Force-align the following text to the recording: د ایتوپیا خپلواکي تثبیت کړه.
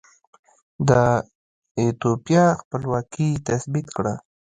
د 0.87 0.89
ایتوپیا 1.79 2.45
خپلواکي 2.61 3.29
تثبیت 3.47 3.87
کړه. 3.97 4.13